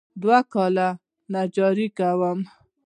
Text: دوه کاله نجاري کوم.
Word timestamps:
دوه 0.21 0.39
کاله 0.53 0.87
نجاري 1.33 1.87
کوم. 1.97 2.39